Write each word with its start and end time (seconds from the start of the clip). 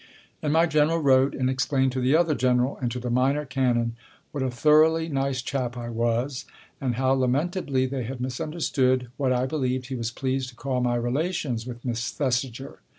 And 0.41 0.51
my 0.51 0.65
General 0.65 0.97
wrote 0.97 1.35
and 1.35 1.47
explained 1.47 1.91
to 1.91 1.99
the 2.01 2.15
other 2.15 2.33
General 2.33 2.75
and 2.77 2.89
to 2.89 2.99
the 2.99 3.11
Minor 3.11 3.45
Canon 3.45 3.95
what 4.31 4.41
a 4.41 4.49
thoroughly 4.49 5.07
nice 5.09 5.43
chap 5.43 5.77
I 5.77 5.89
was, 5.89 6.45
and 6.81 6.95
how 6.95 7.11
lamentably 7.13 7.85
they 7.85 8.05
had 8.05 8.19
misunderstood 8.19 9.09
what 9.17 9.31
I 9.31 9.45
believed 9.45 9.89
he 9.89 9.95
was 9.95 10.09
pleased 10.09 10.49
to 10.49 10.55
call 10.55 10.81
my 10.81 10.95
relations 10.95 11.67
with 11.67 11.85
Miss 11.85 12.09
Thesiger. 12.09 12.79